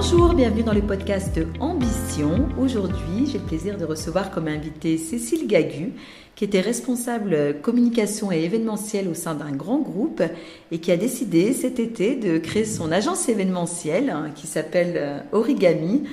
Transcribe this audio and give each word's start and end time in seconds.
Bonjour, 0.00 0.32
bienvenue 0.32 0.62
dans 0.62 0.74
le 0.74 0.80
podcast 0.80 1.40
Ambition. 1.58 2.48
Aujourd'hui, 2.56 3.26
j'ai 3.26 3.38
le 3.38 3.44
plaisir 3.44 3.76
de 3.76 3.84
recevoir 3.84 4.30
comme 4.30 4.46
invité 4.46 4.96
Cécile 4.96 5.48
Gagu, 5.48 5.92
qui 6.36 6.44
était 6.44 6.60
responsable 6.60 7.56
communication 7.62 8.30
et 8.30 8.44
événementielle 8.44 9.08
au 9.08 9.14
sein 9.14 9.34
d'un 9.34 9.50
grand 9.50 9.80
groupe 9.80 10.22
et 10.70 10.78
qui 10.78 10.92
a 10.92 10.96
décidé 10.96 11.52
cet 11.52 11.80
été 11.80 12.14
de 12.14 12.38
créer 12.38 12.64
son 12.64 12.92
agence 12.92 13.28
événementielle 13.28 14.10
hein, 14.10 14.30
qui 14.36 14.46
s'appelle 14.46 14.94
euh, 14.94 15.18
Origami. 15.32 16.04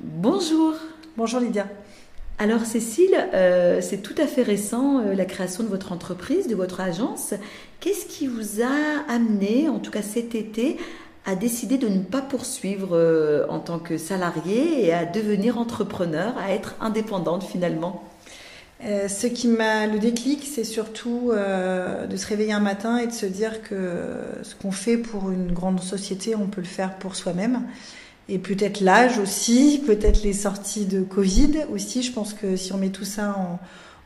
Bonjour. 0.00 0.74
Bonjour 1.16 1.38
Lydia. 1.38 1.68
Alors 2.38 2.64
Cécile, 2.64 3.16
euh, 3.32 3.80
c'est 3.80 4.02
tout 4.02 4.20
à 4.20 4.26
fait 4.26 4.42
récent 4.42 4.98
euh, 4.98 5.14
la 5.14 5.24
création 5.24 5.62
de 5.62 5.68
votre 5.68 5.92
entreprise, 5.92 6.48
de 6.48 6.56
votre 6.56 6.80
agence. 6.80 7.34
Qu'est-ce 7.78 8.06
qui 8.06 8.26
vous 8.26 8.60
a 8.60 9.08
amené, 9.08 9.68
en 9.68 9.78
tout 9.78 9.92
cas 9.92 10.02
cet 10.02 10.34
été, 10.34 10.78
à 11.26 11.34
décider 11.34 11.78
de 11.78 11.88
ne 11.88 12.00
pas 12.00 12.22
poursuivre 12.22 12.96
euh, 12.96 13.46
en 13.48 13.58
tant 13.58 13.78
que 13.78 13.98
salarié 13.98 14.86
et 14.86 14.92
à 14.92 15.04
devenir 15.04 15.58
entrepreneur, 15.58 16.36
à 16.38 16.52
être 16.52 16.76
indépendante 16.80 17.44
finalement 17.44 18.04
euh, 18.82 19.08
ce 19.08 19.26
qui 19.26 19.46
m'a 19.46 19.86
le 19.86 19.98
déclic, 19.98 20.48
c'est 20.50 20.64
surtout 20.64 21.32
euh, 21.32 22.06
de 22.06 22.16
se 22.16 22.26
réveiller 22.26 22.54
un 22.54 22.60
matin 22.60 22.96
et 22.96 23.06
de 23.06 23.12
se 23.12 23.26
dire 23.26 23.62
que 23.62 23.76
ce 24.42 24.54
qu'on 24.54 24.72
fait 24.72 24.96
pour 24.96 25.30
une 25.30 25.52
grande 25.52 25.82
société, 25.82 26.34
on 26.34 26.46
peut 26.46 26.62
le 26.62 26.66
faire 26.66 26.94
pour 26.96 27.14
soi-même. 27.14 27.64
Et 28.30 28.38
peut-être 28.38 28.80
l'âge 28.80 29.18
aussi, 29.18 29.82
peut-être 29.84 30.22
les 30.22 30.32
sorties 30.32 30.86
de 30.86 31.02
Covid 31.02 31.66
aussi. 31.70 32.02
Je 32.02 32.10
pense 32.10 32.32
que 32.32 32.56
si 32.56 32.72
on 32.72 32.78
met 32.78 32.88
tout 32.88 33.04
ça 33.04 33.36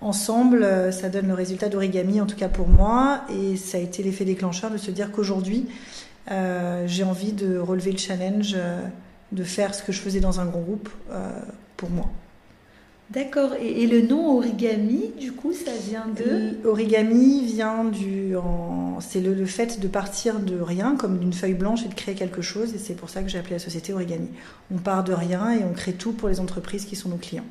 ensemble, 0.00 0.66
ça 0.92 1.08
donne 1.08 1.28
le 1.28 1.34
résultat 1.34 1.69
d'origami, 1.69 2.20
en 2.20 2.27
tout 2.27 2.36
cas 2.36 2.48
pour 2.48 2.66
moi. 2.66 3.20
Et 3.30 3.56
ça 3.56 3.78
a 3.78 3.80
été 3.80 4.02
l'effet 4.02 4.24
déclencheur 4.24 4.72
de 4.72 4.78
se 4.78 4.91
dire 4.91 5.12
qu'aujourd'hui, 5.12 5.66
euh, 5.69 6.03
j'ai 6.28 7.05
envie 7.05 7.33
de 7.33 7.58
relever 7.58 7.92
le 7.92 7.98
challenge, 7.98 8.55
euh, 8.56 8.80
de 9.33 9.44
faire 9.44 9.75
ce 9.75 9.83
que 9.83 9.92
je 9.92 10.00
faisais 10.00 10.20
dans 10.20 10.41
un 10.41 10.47
groupe 10.47 10.89
euh, 11.11 11.30
pour 11.77 11.91
moi. 11.91 12.11
D'accord. 13.11 13.53
Et, 13.61 13.86
le 13.86 14.00
nom 14.00 14.39
origami, 14.39 15.11
du 15.20 15.33
coup, 15.33 15.52
ça 15.52 15.70
vient 15.89 16.06
de 16.06 16.67
Origami 16.67 17.45
vient 17.45 17.84
du. 17.84 18.34
C'est 19.00 19.20
le, 19.20 19.34
le, 19.34 19.45
fait 19.45 19.78
de 19.78 19.89
partir 19.89 20.41
de 20.41 20.58
rien, 20.58 20.97
comme 20.97 21.19
d'une 21.19 21.34
feuille 21.34 21.55
blanche, 21.55 21.84
et 21.84 21.89
de 21.89 21.95
créer 21.95 22.14
quelque 22.14 22.41
chose. 22.41 22.75
Et 22.75 22.78
c'est 22.78 22.95
pour 22.95 23.11
ça 23.11 23.22
que 23.22 23.28
j'ai 23.28 23.39
appelé 23.39 23.56
la 23.56 23.58
société 23.58 23.92
Origami. 23.92 24.28
On 24.75 24.78
part 24.78 25.05
de 25.05 25.12
rien 25.12 25.52
et 25.52 25.64
on 25.64 25.75
crée 25.75 25.92
tout 25.92 26.12
pour 26.12 26.28
les 26.28 26.41
entreprises 26.41 26.86
qui 26.86 26.97
sont 26.97 27.11
nos 27.11 27.19
clients. 27.19 27.45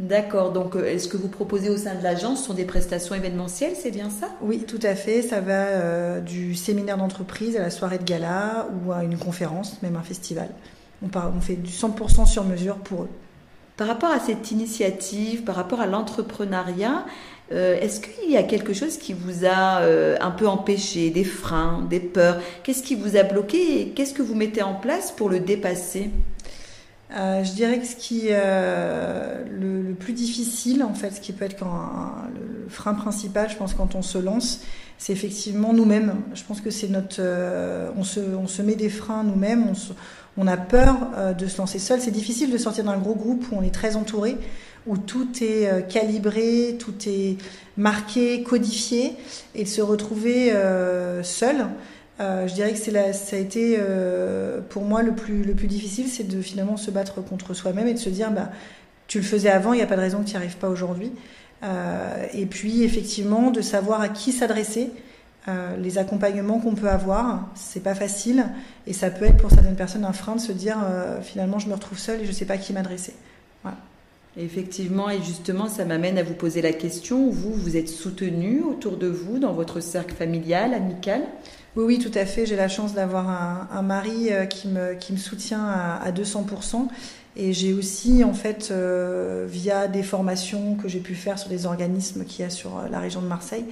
D'accord, 0.00 0.52
donc 0.52 0.76
euh, 0.76 0.86
est-ce 0.86 1.08
que 1.08 1.18
vous 1.18 1.28
proposez 1.28 1.68
au 1.68 1.76
sein 1.76 1.94
de 1.94 2.02
l'agence 2.02 2.42
sont 2.42 2.54
des 2.54 2.64
prestations 2.64 3.14
événementielles, 3.14 3.74
c'est 3.76 3.90
bien 3.90 4.08
ça? 4.08 4.30
Oui, 4.40 4.64
tout 4.66 4.78
à 4.82 4.94
fait. 4.94 5.20
Ça 5.20 5.42
va 5.42 5.52
euh, 5.52 6.20
du 6.20 6.54
séminaire 6.54 6.96
d'entreprise 6.96 7.54
à 7.54 7.60
la 7.60 7.68
soirée 7.68 7.98
de 7.98 8.04
gala 8.04 8.66
ou 8.72 8.92
à 8.92 9.04
une 9.04 9.18
conférence, 9.18 9.76
même 9.82 9.96
un 9.96 10.02
festival. 10.02 10.48
On, 11.02 11.08
on 11.36 11.40
fait 11.42 11.56
du 11.56 11.70
100% 11.70 12.26
sur 12.26 12.44
mesure 12.44 12.76
pour 12.76 13.02
eux. 13.02 13.08
Par 13.76 13.88
rapport 13.88 14.10
à 14.10 14.20
cette 14.20 14.50
initiative, 14.50 15.44
par 15.44 15.54
rapport 15.54 15.82
à 15.82 15.86
l'entrepreneuriat, 15.86 17.04
euh, 17.52 17.78
est-ce 17.78 18.00
qu'il 18.00 18.30
y 18.30 18.38
a 18.38 18.42
quelque 18.42 18.72
chose 18.72 18.96
qui 18.96 19.12
vous 19.12 19.44
a 19.44 19.82
un 20.18 20.30
peu 20.30 20.48
empêché, 20.48 21.10
des 21.10 21.24
freins, 21.24 21.86
des 21.90 22.00
peurs? 22.00 22.40
Qu'est-ce 22.62 22.82
qui 22.82 22.94
vous 22.94 23.18
a 23.18 23.22
bloqué 23.22 23.82
et 23.82 23.88
qu'est-ce 23.90 24.14
que 24.14 24.22
vous 24.22 24.34
mettez 24.34 24.62
en 24.62 24.74
place 24.74 25.12
pour 25.12 25.28
le 25.28 25.40
dépasser? 25.40 26.08
Euh, 27.12 27.42
je 27.44 27.52
dirais 27.52 27.78
que 27.78 27.86
ce 27.86 27.96
qui 27.96 28.28
euh, 28.30 29.44
le, 29.50 29.82
le, 29.82 29.94
plus 29.94 30.12
difficile, 30.12 30.82
en 30.84 30.94
fait, 30.94 31.10
ce 31.10 31.20
qui 31.20 31.32
peut 31.32 31.44
être 31.44 31.58
quand 31.58 32.24
le 32.34 32.68
frein 32.68 32.94
principal, 32.94 33.50
je 33.50 33.56
pense, 33.56 33.74
quand 33.74 33.94
on 33.94 34.02
se 34.02 34.18
lance, 34.18 34.60
c'est 35.00 35.14
effectivement 35.14 35.72
nous-mêmes. 35.72 36.14
Je 36.34 36.44
pense 36.44 36.60
que 36.60 36.70
c'est 36.70 36.88
notre, 36.88 37.16
euh, 37.20 37.90
on 37.96 38.04
se, 38.04 38.20
on 38.20 38.46
se 38.46 38.60
met 38.60 38.74
des 38.74 38.90
freins 38.90 39.24
nous-mêmes. 39.24 39.64
On, 39.66 39.72
on, 40.42 40.46
a 40.46 40.58
peur 40.58 40.96
euh, 41.16 41.32
de 41.32 41.46
se 41.46 41.56
lancer 41.56 41.78
seul. 41.78 42.02
C'est 42.02 42.10
difficile 42.10 42.52
de 42.52 42.58
sortir 42.58 42.84
d'un 42.84 42.98
gros 42.98 43.14
groupe 43.14 43.46
où 43.50 43.56
on 43.56 43.62
est 43.62 43.74
très 43.74 43.96
entouré, 43.96 44.36
où 44.86 44.98
tout 44.98 45.28
est 45.42 45.68
euh, 45.68 45.80
calibré, 45.80 46.76
tout 46.78 46.92
est 47.06 47.38
marqué, 47.78 48.42
codifié, 48.42 49.16
et 49.54 49.64
de 49.64 49.68
se 49.68 49.80
retrouver 49.80 50.52
seul. 51.22 51.66
Euh, 52.20 52.46
je 52.46 52.54
dirais 52.54 52.72
que 52.72 52.78
ça 52.78 53.36
a 53.36 53.38
été 53.38 53.76
euh, 53.78 54.60
pour 54.68 54.82
moi 54.82 55.02
le 55.02 55.12
plus, 55.12 55.42
le 55.42 55.54
plus 55.54 55.66
difficile, 55.66 56.06
c'est 56.08 56.28
de 56.28 56.42
finalement 56.42 56.76
se 56.76 56.90
battre 56.90 57.22
contre 57.22 57.54
soi-même 57.54 57.88
et 57.88 57.94
de 57.94 57.98
se 57.98 58.10
dire 58.10 58.30
bah, 58.30 58.50
tu 59.06 59.18
le 59.18 59.24
faisais 59.24 59.48
avant, 59.48 59.72
il 59.72 59.76
n'y 59.76 59.82
a 59.82 59.86
pas 59.86 59.96
de 59.96 60.02
raison 60.02 60.18
que 60.18 60.26
tu 60.26 60.32
n'y 60.32 60.36
arrives 60.36 60.58
pas 60.58 60.68
aujourd'hui. 60.68 61.12
Euh, 61.62 62.26
et 62.34 62.46
puis 62.46 62.82
effectivement 62.82 63.50
de 63.50 63.60
savoir 63.60 64.00
à 64.00 64.08
qui 64.08 64.32
s'adresser, 64.32 64.90
les 65.78 65.98
accompagnements 65.98 66.60
qu'on 66.60 66.76
peut 66.76 66.88
avoir, 66.88 67.48
c'est 67.56 67.82
pas 67.82 67.96
facile 67.96 68.44
et 68.86 68.92
ça 68.92 69.10
peut 69.10 69.24
être 69.24 69.38
pour 69.38 69.50
certaines 69.50 69.74
personnes 69.74 70.04
un 70.04 70.12
frein 70.12 70.36
de 70.36 70.40
se 70.40 70.52
dire 70.52 70.76
finalement 71.22 71.58
je 71.58 71.66
me 71.66 71.74
retrouve 71.74 71.98
seule 71.98 72.20
et 72.20 72.24
je 72.24 72.28
ne 72.28 72.34
sais 72.34 72.44
pas 72.44 72.54
à 72.54 72.58
qui 72.58 72.72
m'adresser. 72.72 73.14
Effectivement, 74.36 75.10
et 75.10 75.20
justement, 75.20 75.68
ça 75.68 75.84
m'amène 75.84 76.16
à 76.16 76.22
vous 76.22 76.34
poser 76.34 76.62
la 76.62 76.72
question, 76.72 77.30
vous, 77.30 77.52
vous 77.52 77.76
êtes 77.76 77.88
soutenu 77.88 78.62
autour 78.62 78.96
de 78.96 79.08
vous, 79.08 79.40
dans 79.40 79.52
votre 79.52 79.80
cercle 79.80 80.14
familial, 80.14 80.72
amical? 80.72 81.22
Oui, 81.76 81.84
oui, 81.84 81.98
tout 81.98 82.16
à 82.18 82.26
fait. 82.26 82.46
J'ai 82.46 82.56
la 82.56 82.68
chance 82.68 82.94
d'avoir 82.94 83.28
un, 83.72 83.82
mari 83.82 84.28
euh, 84.32 84.44
qui 84.46 84.68
me, 84.68 84.96
soutient 85.16 85.64
à, 85.64 86.10
200%. 86.10 86.88
Et 87.36 87.52
j'ai 87.52 87.72
aussi, 87.72 88.24
en 88.24 88.34
fait, 88.34 88.70
euh, 88.72 89.46
via 89.48 89.86
des 89.86 90.02
formations 90.02 90.74
que 90.74 90.88
j'ai 90.88 90.98
pu 90.98 91.14
faire 91.14 91.38
sur 91.38 91.48
des 91.48 91.66
organismes 91.66 92.24
qu'il 92.24 92.44
y 92.44 92.46
a 92.46 92.50
sur 92.50 92.76
euh, 92.76 92.88
la 92.90 92.98
région 92.98 93.22
de 93.22 93.26
Marseille, 93.26 93.64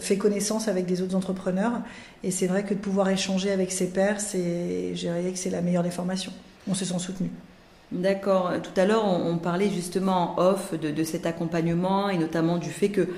fait 0.00 0.18
connaissance 0.18 0.68
avec 0.68 0.84
des 0.84 1.00
autres 1.00 1.14
entrepreneurs. 1.14 1.80
Et 2.24 2.30
c'est 2.30 2.46
vrai 2.46 2.62
que 2.62 2.74
de 2.74 2.78
pouvoir 2.78 3.08
échanger 3.08 3.50
avec 3.50 3.72
ses 3.72 3.86
pairs, 3.86 4.20
c'est, 4.20 4.92
que 4.94 5.38
c'est 5.38 5.48
la 5.48 5.62
meilleure 5.62 5.82
des 5.82 5.90
formations. 5.90 6.32
On 6.68 6.74
se 6.74 6.84
sent 6.84 6.98
soutenu. 6.98 7.30
D'accord. 7.90 8.52
Tout 8.62 8.78
à 8.78 8.84
l'heure, 8.84 9.06
on, 9.06 9.38
parlait 9.38 9.70
justement 9.70 10.38
en 10.38 10.42
off 10.42 10.78
de, 10.78 10.90
de, 10.90 11.04
cet 11.04 11.24
accompagnement 11.24 12.10
et 12.10 12.18
notamment 12.18 12.58
du 12.58 12.68
fait 12.68 12.90
que 12.90 13.08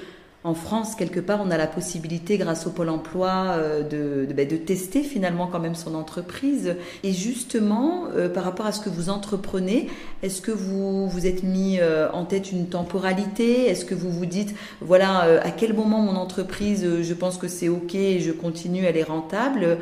en 0.44 0.54
France, 0.54 0.96
quelque 0.96 1.20
part, 1.20 1.40
on 1.40 1.52
a 1.52 1.56
la 1.56 1.68
possibilité, 1.68 2.36
grâce 2.36 2.66
au 2.66 2.70
Pôle 2.70 2.88
emploi, 2.88 3.54
euh, 3.58 3.82
de, 3.82 4.32
ben, 4.32 4.46
de, 4.46 4.56
tester 4.56 5.04
finalement 5.04 5.46
quand 5.46 5.60
même 5.60 5.76
son 5.76 5.94
entreprise. 5.94 6.74
Et 7.04 7.12
justement, 7.12 8.06
euh, 8.16 8.28
par 8.28 8.42
rapport 8.42 8.66
à 8.66 8.72
ce 8.72 8.80
que 8.80 8.88
vous 8.88 9.08
entreprenez, 9.08 9.88
est-ce 10.24 10.42
que 10.42 10.50
vous 10.50 11.08
vous 11.08 11.26
êtes 11.28 11.44
mis 11.44 11.78
euh, 11.78 12.10
en 12.10 12.24
tête 12.24 12.50
une 12.50 12.66
temporalité? 12.66 13.66
Est-ce 13.66 13.84
que 13.84 13.94
vous 13.94 14.10
vous 14.10 14.26
dites, 14.26 14.52
voilà, 14.80 15.40
à 15.42 15.50
quel 15.52 15.74
moment 15.74 16.00
mon 16.00 16.16
entreprise, 16.16 16.84
je 17.02 17.14
pense 17.14 17.38
que 17.38 17.46
c'est 17.46 17.68
OK 17.68 17.94
et 17.94 18.18
je 18.18 18.32
continue, 18.32 18.84
elle 18.84 18.96
est 18.96 19.04
rentable? 19.04 19.78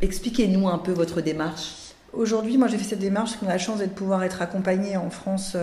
Expliquez-nous 0.00 0.68
un 0.68 0.78
peu 0.78 0.92
votre 0.92 1.20
démarche. 1.20 1.74
Aujourd'hui, 2.12 2.56
moi 2.56 2.68
j'ai 2.68 2.76
fait 2.76 2.84
cette 2.84 2.98
démarche 2.98 3.30
parce 3.30 3.40
qu'on 3.40 3.48
a 3.48 3.52
la 3.52 3.58
chance 3.58 3.80
de 3.80 3.86
pouvoir 3.86 4.22
être 4.22 4.42
accompagné 4.42 4.96
en 4.96 5.10
France 5.10 5.56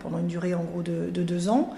pendant 0.00 0.18
une 0.18 0.26
durée 0.26 0.54
en 0.54 0.62
gros 0.62 0.82
de, 0.82 1.10
de 1.10 1.22
deux 1.22 1.48
ans. 1.48 1.74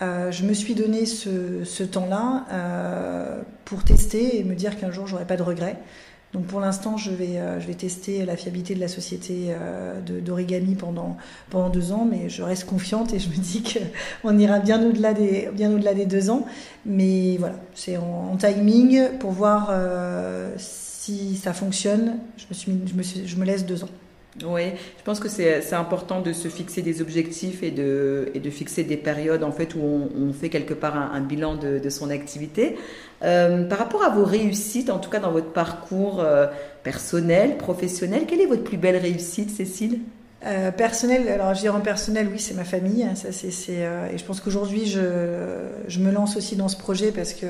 Euh, 0.00 0.30
je 0.30 0.44
me 0.44 0.52
suis 0.52 0.74
donné 0.74 1.06
ce, 1.06 1.64
ce 1.64 1.82
temps-là 1.82 2.46
euh, 2.52 3.42
pour 3.64 3.84
tester 3.84 4.38
et 4.38 4.44
me 4.44 4.54
dire 4.54 4.78
qu'un 4.78 4.90
jour 4.90 5.06
j'aurais 5.06 5.26
pas 5.26 5.36
de 5.36 5.42
regrets. 5.42 5.76
Donc 6.34 6.44
pour 6.44 6.60
l'instant, 6.60 6.98
je 6.98 7.10
vais, 7.10 7.38
euh, 7.38 7.58
je 7.58 7.66
vais 7.66 7.74
tester 7.74 8.26
la 8.26 8.36
fiabilité 8.36 8.74
de 8.74 8.80
la 8.80 8.88
société 8.88 9.46
euh, 9.48 10.00
d'origami 10.20 10.74
pendant, 10.74 11.16
pendant 11.48 11.70
deux 11.70 11.92
ans, 11.92 12.06
mais 12.08 12.28
je 12.28 12.42
reste 12.42 12.66
confiante 12.66 13.14
et 13.14 13.18
je 13.18 13.30
me 13.30 13.36
dis 13.36 13.62
qu'on 13.62 14.38
ira 14.38 14.58
bien 14.58 14.84
au-delà 14.86 15.14
des, 15.14 15.48
bien 15.54 15.72
au-delà 15.72 15.94
des 15.94 16.04
deux 16.04 16.28
ans. 16.28 16.44
Mais 16.84 17.38
voilà, 17.38 17.54
c'est 17.74 17.96
en, 17.96 18.36
timing 18.36 19.16
pour 19.18 19.30
voir 19.32 19.68
euh, 19.70 20.52
si 20.58 21.36
ça 21.36 21.54
fonctionne. 21.54 22.18
Je 22.36 22.44
me, 22.50 22.54
suis, 22.54 22.72
je, 22.86 22.94
me 22.94 23.26
je 23.26 23.36
me 23.36 23.44
laisse 23.46 23.64
deux 23.64 23.82
ans. 23.84 23.88
Oui, 24.46 24.62
je 24.98 25.02
pense 25.04 25.20
que 25.20 25.28
c'est 25.28 25.72
important 25.74 26.20
de 26.20 26.32
se 26.32 26.48
fixer 26.48 26.82
des 26.82 27.00
objectifs 27.00 27.62
et 27.62 27.70
de, 27.70 28.30
et 28.34 28.40
de 28.40 28.50
fixer 28.50 28.84
des 28.84 28.96
périodes 28.96 29.42
en 29.42 29.52
fait 29.52 29.74
où 29.74 29.80
on, 29.80 30.32
fait 30.32 30.48
quelque 30.48 30.74
part 30.74 30.96
un, 30.96 31.20
bilan 31.20 31.56
de, 31.56 31.78
de, 31.78 31.90
son 31.90 32.10
activité. 32.10 32.76
Euh, 33.22 33.64
par 33.64 33.78
rapport 33.78 34.04
à 34.04 34.10
vos 34.10 34.24
réussites, 34.24 34.90
en 34.90 34.98
tout 34.98 35.10
cas 35.10 35.18
dans 35.18 35.32
votre 35.32 35.52
parcours 35.52 36.20
euh, 36.20 36.46
personnel, 36.82 37.56
professionnel, 37.56 38.24
quelle 38.26 38.40
est 38.40 38.46
votre 38.46 38.64
plus 38.64 38.76
belle 38.76 38.96
réussite, 38.96 39.50
Cécile? 39.50 40.00
Euh, 40.46 40.70
personnel, 40.70 41.26
alors 41.28 41.52
je 41.54 41.60
dirais 41.60 41.76
en 41.76 41.80
personnel, 41.80 42.28
oui, 42.30 42.38
c'est 42.38 42.54
ma 42.54 42.64
famille. 42.64 43.02
Hein, 43.02 43.16
ça, 43.16 43.32
c'est, 43.32 43.72
et 43.72 44.18
je 44.18 44.24
pense 44.24 44.40
qu'aujourd'hui, 44.40 44.86
je, 44.86 45.00
je, 45.88 45.98
me 45.98 46.12
lance 46.12 46.36
aussi 46.36 46.54
dans 46.54 46.68
ce 46.68 46.76
projet 46.76 47.10
parce 47.10 47.32
que, 47.32 47.46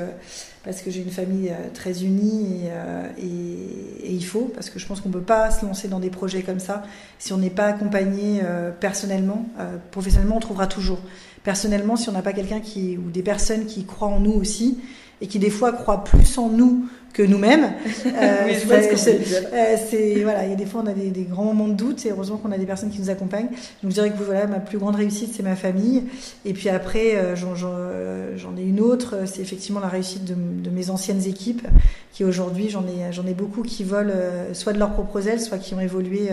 parce 0.64 0.82
que 0.82 0.90
j'ai 0.90 1.00
une 1.00 1.10
famille 1.10 1.50
euh, 1.50 1.68
très 1.72 2.02
unie 2.02 2.64
et, 2.64 2.70
euh, 2.70 3.06
et, 3.18 4.08
et, 4.08 4.12
il 4.12 4.24
faut, 4.24 4.50
parce 4.54 4.70
que 4.70 4.78
je 4.78 4.86
pense 4.86 5.00
qu'on 5.00 5.08
ne 5.08 5.14
peut 5.14 5.20
pas 5.20 5.50
se 5.50 5.64
lancer 5.64 5.88
dans 5.88 6.00
des 6.00 6.10
projets 6.10 6.42
comme 6.42 6.60
ça 6.60 6.82
si 7.18 7.32
on 7.32 7.38
n'est 7.38 7.50
pas 7.50 7.66
accompagné 7.66 8.42
personnellement. 8.80 9.46
professionnellement, 9.90 10.36
on 10.36 10.40
trouvera 10.40 10.66
toujours. 10.66 11.00
Personnellement, 11.44 11.96
si 11.96 12.08
on 12.08 12.12
n'a 12.12 12.22
pas 12.22 12.32
quelqu'un 12.32 12.60
qui, 12.60 12.96
ou 12.98 13.10
des 13.10 13.22
personnes 13.22 13.66
qui 13.66 13.84
croient 13.84 14.08
en 14.08 14.20
nous 14.20 14.32
aussi, 14.32 14.78
et 15.20 15.26
qui 15.26 15.38
des 15.38 15.50
fois 15.50 15.72
croient 15.72 16.04
plus 16.04 16.38
en 16.38 16.48
nous 16.48 16.86
que 17.12 17.22
nous-mêmes. 17.22 17.72
Euh, 18.18 18.48
euh, 18.72 19.76
c'est 19.90 20.22
voilà, 20.22 20.44
il 20.44 20.50
y 20.50 20.52
a 20.52 20.56
des 20.56 20.64
fois 20.64 20.82
on 20.84 20.86
a 20.86 20.92
des, 20.92 21.22
grands 21.22 21.44
moments 21.44 21.68
de 21.68 21.74
doute 21.74 22.04
et 22.06 22.10
heureusement 22.10 22.36
qu'on 22.36 22.52
a 22.52 22.58
des 22.58 22.66
personnes 22.66 22.90
qui 22.90 23.00
nous 23.00 23.10
accompagnent. 23.10 23.48
Donc 23.82 23.90
je 23.90 23.94
dirais 23.94 24.10
que 24.10 24.22
voilà, 24.22 24.46
ma 24.46 24.60
plus 24.60 24.78
grande 24.78 24.96
réussite 24.96 25.32
c'est 25.34 25.42
ma 25.42 25.54
famille 25.54 26.04
et 26.44 26.52
puis 26.52 26.68
après 26.68 27.16
euh, 27.16 27.36
j'en 27.36 28.56
ai 28.56 28.62
une 28.62 28.80
autre, 28.80 29.26
c'est 29.26 29.40
effectivement 29.40 29.80
la 29.80 29.88
réussite 29.88 30.24
de, 30.24 30.34
de, 30.48 30.70
mes 30.70 30.90
anciennes 30.90 31.24
équipes 31.26 31.66
qui 32.12 32.24
aujourd'hui 32.24 32.68
j'en 32.68 32.86
ai 32.86 33.12
j'en 33.12 33.26
ai 33.26 33.34
beaucoup 33.34 33.62
qui 33.62 33.84
volent 33.84 34.12
soit 34.52 34.72
de 34.72 34.78
leurs 34.78 34.92
propres 34.92 35.28
ailes, 35.28 35.40
soit 35.40 35.58
qui 35.58 35.74
ont 35.74 35.80
évolué 35.80 36.30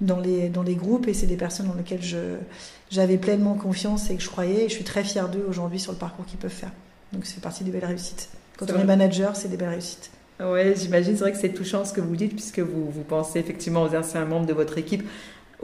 dans 0.00 0.20
les 0.20 0.48
dans 0.48 0.62
les 0.62 0.74
groupes 0.74 1.08
et 1.08 1.14
c'est 1.14 1.26
des 1.26 1.36
personnes 1.36 1.68
dans 1.68 1.74
lesquelles 1.74 2.02
je 2.02 2.36
j'avais 2.90 3.16
pleinement 3.18 3.54
confiance 3.54 4.10
et 4.10 4.16
que 4.16 4.22
je 4.22 4.28
croyais 4.28 4.64
et 4.64 4.68
je 4.68 4.74
suis 4.74 4.84
très 4.84 5.04
fière 5.04 5.28
d'eux 5.28 5.44
aujourd'hui 5.48 5.80
sur 5.80 5.92
le 5.92 5.98
parcours 5.98 6.24
qu'ils 6.26 6.38
peuvent 6.38 6.50
faire. 6.50 6.72
Donc 7.12 7.26
c'est 7.26 7.40
partie 7.40 7.64
des 7.64 7.70
belles 7.70 7.84
réussites. 7.84 8.28
Quand 8.56 8.70
on 8.70 8.78
est 8.78 8.84
manager, 8.84 9.36
c'est 9.36 9.48
des 9.48 9.56
belles 9.56 9.70
réussites. 9.70 10.10
Oui, 10.40 10.76
j'imagine, 10.76 11.14
c'est 11.14 11.20
vrai 11.20 11.32
que 11.32 11.38
c'est 11.38 11.52
touchant 11.52 11.84
ce 11.84 11.92
que 11.92 12.00
vous 12.00 12.16
dites, 12.16 12.32
puisque 12.32 12.58
vous, 12.58 12.90
vous 12.90 13.02
pensez 13.02 13.38
effectivement 13.38 13.82
aux 13.82 13.94
anciens 13.94 14.24
membres 14.24 14.46
de 14.46 14.52
votre 14.52 14.78
équipe. 14.78 15.04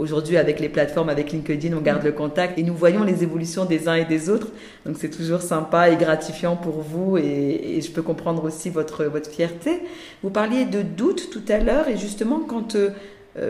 Aujourd'hui, 0.01 0.39
avec 0.39 0.61
les 0.61 0.71
plateformes, 0.71 1.11
avec 1.11 1.31
LinkedIn, 1.31 1.77
on 1.77 1.83
garde 1.83 2.03
le 2.03 2.13
contact 2.13 2.59
et 2.59 2.63
nous 2.63 2.75
voyons 2.75 3.05
les 3.05 3.23
évolutions 3.23 3.67
des 3.67 3.87
uns 3.87 3.97
et 3.97 4.07
des 4.07 4.31
autres. 4.31 4.47
Donc, 4.87 4.97
c'est 4.99 5.11
toujours 5.11 5.43
sympa 5.43 5.91
et 5.91 5.97
gratifiant 5.97 6.57
pour 6.57 6.81
vous 6.81 7.19
et, 7.19 7.79
je 7.83 7.91
peux 7.91 8.01
comprendre 8.01 8.45
aussi 8.45 8.71
votre, 8.71 9.05
votre 9.05 9.29
fierté. 9.29 9.83
Vous 10.23 10.31
parliez 10.31 10.65
de 10.65 10.81
doute 10.81 11.29
tout 11.31 11.45
à 11.51 11.59
l'heure 11.59 11.87
et 11.89 11.99
justement, 11.99 12.41
quand 12.41 12.77
euh, 12.77 12.91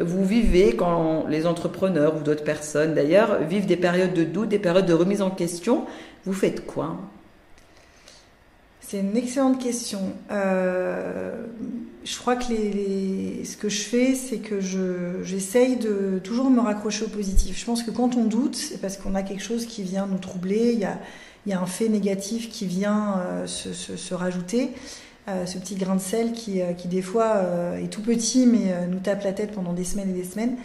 vous 0.03 0.25
vivez, 0.25 0.75
quand 0.75 1.25
les 1.29 1.47
entrepreneurs 1.47 2.17
ou 2.17 2.25
d'autres 2.25 2.43
personnes 2.43 2.95
d'ailleurs 2.95 3.39
vivent 3.45 3.67
des 3.67 3.77
périodes 3.77 4.13
de 4.13 4.25
doute, 4.25 4.49
des 4.49 4.59
périodes 4.59 4.87
de 4.87 4.93
remise 4.93 5.23
en 5.23 5.31
question, 5.31 5.85
vous 6.25 6.33
faites 6.33 6.67
quoi? 6.67 6.97
C'est 8.91 8.99
une 8.99 9.17
excellente 9.17 9.63
question. 9.63 10.01
Euh, 10.33 11.47
je 12.03 12.19
crois 12.19 12.35
que 12.35 12.45
ce 12.45 13.57
que 13.57 13.69
je 13.69 13.83
fais, 13.83 14.17
c'est 14.17 14.39
que 14.39 14.61
j'essaye 15.23 15.77
de 15.77 16.19
toujours 16.25 16.51
me 16.51 16.61
raccrocher 16.61 17.05
au 17.05 17.09
positif. 17.09 17.57
Je 17.57 17.65
pense 17.65 17.85
que 17.85 17.93
quand 17.93 18.17
on 18.17 18.25
doute, 18.25 18.57
c'est 18.57 18.81
parce 18.81 18.97
qu'on 18.97 19.15
a 19.15 19.23
quelque 19.23 19.45
chose 19.45 19.67
qui 19.67 19.85
vient 19.85 20.09
nous 20.09 20.19
troubler, 20.19 20.73
il 20.73 20.81
y 20.81 21.53
a, 21.53 21.61
un 21.61 21.67
fait 21.67 21.89
négatif 21.89 22.51
qui 22.51 22.67
vient 22.67 23.19
euh, 23.19 23.47
se, 23.47 23.73
se, 23.73 24.15
rajouter. 24.15 24.71
Euh, 25.29 25.47
ce 25.47 25.59
petit 25.59 25.77
grain 25.77 25.95
de 25.95 26.01
sel 26.01 26.33
qui, 26.33 26.61
qui 26.77 26.89
des 26.89 27.03
fois 27.03 27.43
est 27.81 27.93
tout 27.93 28.03
petit 28.03 28.47
mais 28.47 28.89
nous 28.89 28.99
tape 28.99 29.23
la 29.23 29.33
tête 29.33 29.53
pendant 29.53 29.73
des 29.73 29.85
semaines 29.85 30.11
et 30.11 30.21
des 30.21 30.25
semaines. 30.25 30.57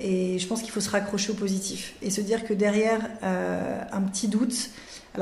Et 0.00 0.38
je 0.38 0.46
pense 0.46 0.62
qu'il 0.62 0.70
faut 0.70 0.80
se 0.80 0.90
raccrocher 0.90 1.32
au 1.32 1.34
positif 1.34 1.94
et 2.00 2.08
se 2.08 2.22
dire 2.22 2.46
que 2.46 2.54
derrière 2.54 3.06
un 3.22 4.00
petit 4.00 4.28
doute, 4.28 4.70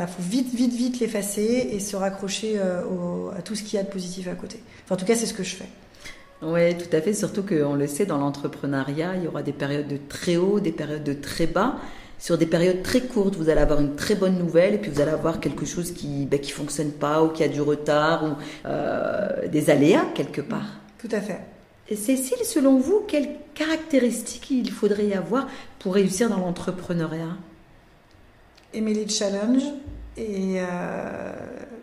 il 0.02 0.08
faut 0.08 0.22
vite, 0.22 0.54
vite, 0.54 0.72
vite 0.72 1.00
l'effacer 1.00 1.68
et 1.72 1.80
se 1.80 1.96
raccrocher 1.96 2.54
euh, 2.56 3.30
à 3.36 3.42
tout 3.42 3.54
ce 3.54 3.62
qu'il 3.62 3.76
y 3.76 3.78
a 3.78 3.82
de 3.82 3.90
positif 3.90 4.28
à 4.28 4.34
côté. 4.34 4.60
en 4.90 4.96
tout 4.96 5.04
cas, 5.04 5.14
c'est 5.14 5.26
ce 5.26 5.34
que 5.34 5.44
je 5.44 5.54
fais. 5.56 5.68
Oui, 6.42 6.76
tout 6.76 6.94
à 6.94 7.00
fait. 7.00 7.14
Surtout 7.14 7.42
qu'on 7.42 7.74
le 7.74 7.86
sait, 7.86 8.06
dans 8.06 8.18
l'entrepreneuriat, 8.18 9.16
il 9.16 9.24
y 9.24 9.26
aura 9.26 9.42
des 9.42 9.52
périodes 9.52 9.88
de 9.88 9.98
très 10.08 10.36
haut, 10.36 10.60
des 10.60 10.72
périodes 10.72 11.04
de 11.04 11.14
très 11.14 11.46
bas. 11.46 11.76
Sur 12.18 12.38
des 12.38 12.46
périodes 12.46 12.82
très 12.82 13.00
courtes, 13.00 13.36
vous 13.36 13.48
allez 13.48 13.60
avoir 13.60 13.80
une 13.80 13.96
très 13.96 14.14
bonne 14.14 14.38
nouvelle 14.38 14.74
et 14.74 14.78
puis 14.78 14.90
vous 14.90 15.00
allez 15.00 15.10
avoir 15.10 15.40
quelque 15.40 15.66
chose 15.66 15.92
qui 15.92 16.06
ne 16.06 16.26
ben, 16.26 16.40
qui 16.40 16.52
fonctionne 16.52 16.92
pas 16.92 17.22
ou 17.22 17.28
qui 17.28 17.42
a 17.42 17.48
du 17.48 17.60
retard 17.60 18.24
ou 18.24 18.36
euh, 18.66 19.48
des 19.48 19.68
aléas 19.68 20.06
quelque 20.14 20.40
part. 20.40 20.80
Tout 20.98 21.08
à 21.10 21.20
fait. 21.20 21.40
Et 21.88 21.96
Cécile, 21.96 22.38
selon 22.44 22.78
vous, 22.78 23.02
quelles 23.06 23.28
caractéristiques 23.54 24.50
il 24.50 24.70
faudrait 24.70 25.06
y 25.06 25.14
avoir 25.14 25.48
pour 25.78 25.94
réussir 25.94 26.30
dans 26.30 26.38
l'entrepreneuriat? 26.38 27.36
Aimer 28.74 28.94
les 28.94 29.08
challenges 29.08 29.64
et, 30.16 30.56
euh, 30.58 31.32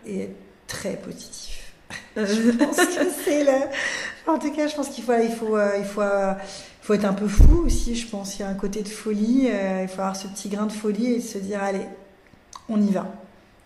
et 0.06 0.22
être 0.22 0.36
très 0.66 0.96
positif. 0.96 1.72
je 2.16 2.50
pense 2.52 2.76
que 2.76 3.04
c'est 3.24 3.44
le... 3.44 3.52
En 4.26 4.38
tout 4.38 4.52
cas, 4.52 4.68
je 4.68 4.74
pense 4.74 4.88
qu'il 4.88 5.04
faut, 5.04 5.12
il 5.20 5.32
faut, 5.32 5.56
euh, 5.56 5.76
il 5.78 5.84
faut, 5.84 6.00
euh, 6.00 6.32
il 6.40 6.86
faut 6.86 6.94
être 6.94 7.04
un 7.04 7.12
peu 7.12 7.26
fou 7.26 7.64
aussi. 7.66 7.96
Je 7.96 8.06
pense 8.06 8.32
qu'il 8.32 8.40
y 8.40 8.44
a 8.44 8.48
un 8.48 8.54
côté 8.54 8.82
de 8.82 8.88
folie. 8.88 9.48
il 9.82 9.88
faut 9.88 10.00
avoir 10.00 10.16
ce 10.16 10.28
petit 10.28 10.48
grain 10.48 10.66
de 10.66 10.72
folie 10.72 11.14
et 11.14 11.20
se 11.20 11.38
dire 11.38 11.62
allez, 11.62 11.86
on 12.68 12.80
y 12.80 12.90
va. 12.90 13.06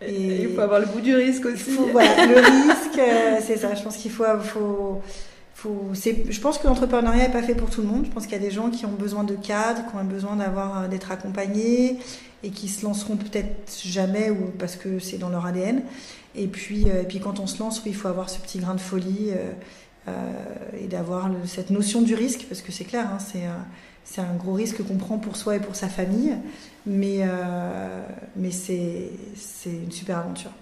Et, 0.00 0.42
il 0.42 0.54
faut 0.54 0.60
avoir 0.60 0.80
le 0.80 0.86
goût 0.86 1.00
du 1.00 1.14
risque 1.14 1.46
aussi. 1.46 1.76
voilà, 1.92 2.26
le 2.26 2.34
risque, 2.36 3.00
c'est 3.46 3.56
ça. 3.56 3.74
Je 3.74 3.82
pense 3.82 3.96
qu'il 3.96 4.10
faut, 4.10 4.24
faut, 4.42 5.02
faut 5.56 5.92
je 5.94 6.40
pense 6.40 6.58
que 6.58 6.66
l'entrepreneuriat 6.66 7.28
n'est 7.28 7.32
pas 7.32 7.42
fait 7.42 7.54
pour 7.54 7.70
tout 7.70 7.80
le 7.80 7.88
monde. 7.88 8.04
Je 8.04 8.10
pense 8.10 8.24
qu'il 8.24 8.34
y 8.34 8.40
a 8.40 8.44
des 8.44 8.50
gens 8.50 8.70
qui 8.70 8.84
ont 8.84 8.92
besoin 8.92 9.24
de 9.24 9.34
cadres, 9.34 9.82
qui 9.90 9.96
ont 9.96 10.04
besoin 10.04 10.36
d'avoir 10.36 10.88
d'être 10.88 11.10
accompagnés 11.10 11.98
et 12.42 12.50
qui 12.50 12.68
se 12.68 12.84
lanceront 12.84 13.16
peut-être 13.16 13.80
jamais 13.82 14.30
ou 14.30 14.52
parce 14.58 14.76
que 14.76 14.98
c'est 14.98 15.16
dans 15.16 15.30
leur 15.30 15.46
ADN. 15.46 15.82
Et 16.34 16.46
puis, 16.46 16.90
euh, 16.90 17.02
et 17.02 17.04
puis 17.04 17.20
quand 17.20 17.40
on 17.40 17.46
se 17.46 17.58
lance, 17.58 17.82
il 17.86 17.94
faut 17.94 18.08
avoir 18.08 18.28
ce 18.28 18.38
petit 18.38 18.58
grain 18.58 18.74
de 18.74 18.80
folie 18.80 19.30
euh, 19.30 19.52
euh, 20.08 20.32
et 20.78 20.86
d'avoir 20.86 21.30
cette 21.46 21.70
notion 21.70 22.02
du 22.02 22.14
risque, 22.14 22.44
parce 22.48 22.60
que 22.60 22.70
c'est 22.70 22.84
clair, 22.84 23.08
hein, 23.12 23.18
c'est 23.18 23.44
c'est 24.04 24.20
un 24.20 24.34
gros 24.34 24.52
risque 24.52 24.86
qu'on 24.86 24.98
prend 24.98 25.18
pour 25.18 25.34
soi 25.34 25.56
et 25.56 25.58
pour 25.58 25.74
sa 25.74 25.88
famille, 25.88 26.36
mais, 26.86 27.24
mais 28.36 28.52
c'est 28.52 29.10
une 29.66 29.90
super 29.90 30.18
aventure. 30.18 30.52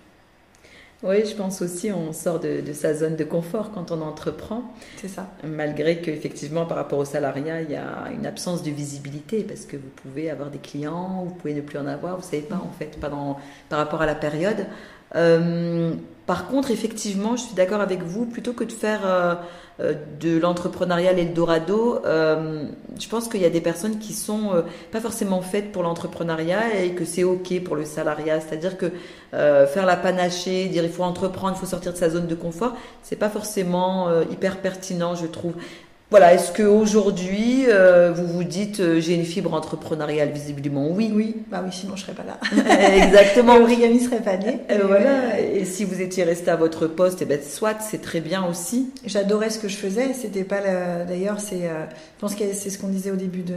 Oui, 1.05 1.27
je 1.27 1.35
pense 1.35 1.61
aussi 1.61 1.93
on 1.93 2.15
sort 2.15 2.41
de, 2.41 2.63
sa 2.73 2.95
zone 2.95 3.15
de 3.15 3.25
confort 3.25 3.71
quand 3.73 3.93
on 3.93 4.01
entreprend. 4.01 4.63
C'est 4.97 5.09
ça. 5.09 5.29
Malgré 5.45 6.01
qu'effectivement, 6.01 6.65
par 6.65 6.79
rapport 6.79 6.99
au 6.99 7.05
salariat, 7.05 7.61
il 7.61 7.71
y 7.71 7.77
a 7.77 8.09
une 8.11 8.25
absence 8.25 8.63
de 8.63 8.71
visibilité 8.71 9.45
parce 9.45 9.67
que 9.67 9.77
vous 9.77 9.91
pouvez 9.97 10.31
avoir 10.31 10.51
des 10.51 10.59
clients, 10.59 11.25
vous 11.27 11.35
pouvez 11.35 11.53
ne 11.53 11.61
plus 11.61 11.79
en 11.79 11.87
avoir, 11.87 12.17
vous 12.17 12.23
ne 12.23 12.31
savez 12.31 12.43
pas 12.43 12.57
en 12.57 12.73
fait, 12.79 12.99
par 12.99 13.39
rapport 13.71 14.01
à 14.01 14.07
la 14.07 14.15
période. 14.15 14.67
Euh, 15.15 15.95
par 16.27 16.47
contre, 16.49 16.71
effectivement, 16.71 17.37
je 17.37 17.43
suis 17.43 17.55
d'accord 17.55 17.83
avec 17.83 18.03
vous, 18.03 18.25
plutôt 18.25 18.55
que 18.55 18.65
de 18.65 18.73
faire 18.73 19.01
euh, 19.05 19.35
euh, 19.81 19.93
de 20.21 20.39
l'entrepreneuriat 20.39 21.13
l'Eldorado, 21.13 21.99
euh, 22.07 22.65
je 22.99 23.09
pense 23.09 23.29
qu'il 23.29 23.43
y 23.43 23.45
a 23.45 23.51
des 23.51 23.61
personnes 23.61 23.99
qui 23.99 24.15
sont 24.15 24.65
pas 24.91 25.01
forcément 25.01 25.43
faites 25.43 25.71
pour 25.71 25.83
l'entrepreneuriat 25.83 26.81
et 26.83 26.93
que 26.93 27.05
c'est 27.05 27.25
OK 27.25 27.63
pour 27.63 27.77
le 27.77 27.85
salariat. 27.85 28.41
C'est-à-dire 28.41 28.79
que 28.79 28.91
faire 29.33 29.85
la 29.85 29.97
panachée, 29.97 30.69
dire 30.69 30.85
il 30.85 30.91
faut 30.91 31.03
entreprendre, 31.03 31.57
il 31.57 31.61
faut 31.61 31.67
sortir 31.67 31.93
de 31.93 31.99
sa 31.99 32.09
zone 32.09 32.27
de 32.27 32.35
confort, 32.35 32.75
c'est 33.03 33.17
pas 33.17 33.29
forcément 33.29 34.09
hyper 34.31 34.59
pertinent, 34.59 35.17
je 35.17 35.27
trouve. 35.27 35.55
Voilà, 36.15 36.33
est-ce 36.33 36.53
qu'aujourd'hui, 36.53 37.65
euh, 37.67 38.13
vous 38.15 38.29
vous 38.29 38.45
dites, 38.45 38.79
euh, 38.79 39.01
j'ai 39.01 39.15
une 39.15 39.25
fibre 39.25 39.53
entrepreneuriale 39.53 40.31
Visiblement, 40.31 40.89
oui? 40.89 41.11
Oui, 41.13 41.35
bah 41.51 41.61
oui, 41.65 41.73
sinon 41.73 41.97
je 41.97 42.03
serais 42.03 42.13
pas 42.13 42.23
là. 42.23 42.39
Exactement. 43.05 43.59
L'origami 43.59 43.99
serait 43.99 44.23
pas 44.23 44.37
né. 44.37 44.61
Et, 44.71 44.79
voilà. 44.79 45.41
Et 45.41 45.65
si 45.65 45.85
vous 45.85 46.01
étiez 46.01 46.23
resté 46.23 46.53
à 46.53 46.55
votre 46.55 46.87
poste, 46.87 47.21
et 47.21 47.25
eh 47.25 47.27
ben, 47.27 47.41
soit, 47.43 47.81
c'est 47.81 48.01
très 48.01 48.21
bien 48.21 48.47
aussi. 48.47 48.93
J'adorais 49.05 49.51
ce 49.51 49.59
que 49.59 49.67
je 49.67 49.77
faisais. 49.77 50.13
C'était 50.15 50.45
pas 50.45 50.61
D'ailleurs, 51.05 51.41
c'est, 51.41 51.65
euh, 51.65 51.85
je 51.89 52.21
pense 52.21 52.37
que 52.37 52.45
c'est 52.53 52.71
ce 52.71 52.79
qu'on 52.79 52.87
disait 52.87 53.11
au 53.11 53.17
début 53.17 53.43
de, 53.43 53.57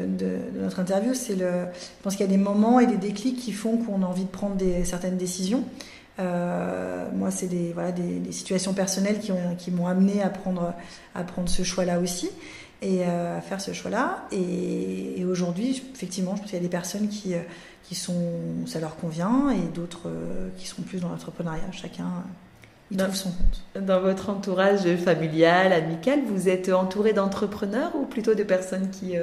notre 0.59 0.79
interview. 0.79 1.13
C'est 1.13 1.35
le, 1.35 1.45
je 1.45 2.03
pense 2.03 2.15
qu'il 2.15 2.25
y 2.25 2.29
a 2.29 2.31
des 2.31 2.41
moments 2.41 2.79
et 2.79 2.87
des 2.87 2.97
déclics 2.97 3.37
qui 3.37 3.51
font 3.51 3.77
qu'on 3.77 4.01
a 4.01 4.07
envie 4.07 4.25
de 4.25 4.31
prendre 4.31 4.55
des, 4.55 4.83
certaines 4.83 5.17
décisions. 5.17 5.63
Euh, 6.19 7.07
moi, 7.13 7.31
c'est 7.31 7.47
des, 7.47 7.73
voilà, 7.73 7.91
des, 7.91 8.31
situations 8.31 8.73
personnelles 8.73 9.19
qui, 9.19 9.31
ont, 9.31 9.55
qui 9.57 9.71
m'ont 9.71 9.87
amené 9.87 10.21
à 10.21 10.29
prendre, 10.29 10.73
à 11.15 11.23
prendre 11.23 11.49
ce 11.49 11.63
choix-là 11.63 11.99
aussi 11.99 12.29
et 12.81 13.01
euh, 13.01 13.37
à 13.37 13.41
faire 13.41 13.61
ce 13.61 13.73
choix-là. 13.73 14.25
Et, 14.31 15.23
aujourd'hui, 15.25 15.81
effectivement, 15.93 16.35
je 16.35 16.41
pense 16.41 16.49
qu'il 16.49 16.57
y 16.57 16.61
a 16.61 16.63
des 16.63 16.69
personnes 16.69 17.07
qui, 17.09 17.33
euh, 17.33 17.39
qui 17.83 17.95
sont, 17.95 18.15
ça 18.65 18.79
leur 18.79 18.95
convient 18.95 19.49
et 19.51 19.67
d'autres 19.73 20.09
qui 20.57 20.67
sont 20.67 20.81
plus 20.81 20.99
dans 20.99 21.09
l'entrepreneuriat. 21.09 21.71
Chacun 21.71 22.07
il 22.89 22.95
trouve 22.95 23.15
son 23.15 23.31
compte. 23.31 23.83
Dans 23.85 23.99
votre 23.99 24.29
entourage 24.29 24.95
familial, 24.95 25.73
amical, 25.73 26.21
vous 26.25 26.47
êtes 26.47 26.69
entouré 26.69 27.11
d'entrepreneurs 27.11 27.93
ou 27.95 28.05
plutôt 28.05 28.33
de 28.33 28.43
personnes 28.43 28.89
qui... 28.89 29.15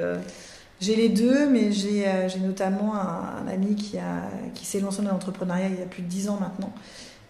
J'ai 0.81 0.95
les 0.95 1.09
deux, 1.09 1.47
mais 1.47 1.71
j'ai 1.71 2.05
euh, 2.05 2.27
notamment 2.43 2.95
un, 2.95 3.47
ami 3.47 3.75
qui, 3.75 3.97
s'est 4.65 4.79
lancé 4.81 5.01
dans 5.01 5.11
l'entrepreneuriat 5.11 5.69
il 5.69 5.79
y 5.79 5.81
a 5.81 5.85
plus 5.85 6.03
de 6.03 6.07
dix 6.07 6.29
ans 6.29 6.37
maintenant 6.39 6.73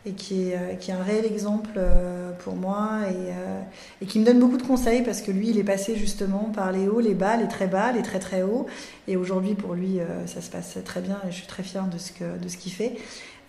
et 0.08 0.12
qui 0.12 0.50
est, 0.50 0.56
euh, 0.56 0.76
qui 0.76 0.92
est 0.92 0.94
un 0.94 1.02
réel 1.02 1.26
exemple 1.26 1.72
euh, 1.78 2.32
pour 2.40 2.56
moi 2.56 3.02
et, 3.10 4.04
et, 4.04 4.08
qui 4.08 4.20
me 4.20 4.26
donne 4.26 4.40
beaucoup 4.40 4.58
de 4.58 4.64
conseils 4.64 5.04
parce 5.04 5.22
que 5.22 5.32
lui, 5.32 5.50
il 5.50 5.60
est 5.60 5.64
passé 5.64 5.96
justement 5.96 6.52
par 6.56 6.72
les 6.72 6.88
hauts, 6.88 7.00
les 7.00 7.14
bas, 7.14 7.38
les 7.38 7.48
très 7.48 7.68
bas, 7.68 7.92
les 7.92 8.02
très 8.02 8.20
très 8.20 8.42
hauts. 8.42 8.66
Et 9.08 9.16
aujourd'hui, 9.16 9.54
pour 9.54 9.74
lui, 9.74 10.00
ça 10.26 10.42
se 10.42 10.50
passe 10.50 10.78
très 10.84 11.02
bien 11.02 11.20
et 11.28 11.32
je 11.32 11.38
suis 11.38 11.48
très 11.48 11.64
fière 11.64 11.86
de 11.88 11.98
ce 11.98 12.58
qu'il 12.58 12.72
fait. 12.72 12.98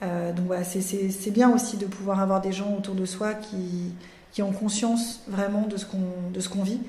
donc 0.01 0.47
voilà, 0.47 0.65
c'est 0.65 1.31
bien 1.31 1.53
aussi 1.55 1.77
de 1.77 1.87
pouvoir 1.87 2.21
avoir 2.21 2.41
des 2.41 2.53
gens 2.53 2.75
autour 2.77 2.95
de 2.95 3.05
soi 3.05 3.35
qui, 3.35 3.93
qui 4.33 4.43
ont 4.43 4.53
conscience 4.53 5.23
vraiment 5.29 5.67
de 5.67 5.77
ce 5.77 6.49
qu'on 6.49 6.63
vit 6.63 6.81